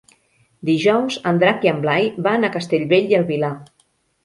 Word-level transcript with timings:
Dijous 0.69 1.17
en 1.33 1.41
Drac 1.43 1.67
i 1.69 1.71
en 1.73 1.83
Blai 1.85 2.09
van 2.31 2.49
a 2.49 2.53
Castellbell 2.59 3.15
i 3.17 3.21
el 3.21 3.29
Vilar. 3.31 3.55